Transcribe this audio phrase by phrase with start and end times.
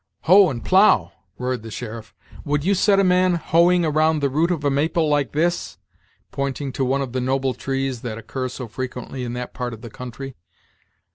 [0.21, 4.49] "Hoe and plough!" roared the sheriff; "would you set a man hoeing round the root
[4.49, 5.77] of a maple like this?"
[6.31, 9.81] pointing to one of the noble trees that occur so frequently in that part of
[9.83, 10.35] the country.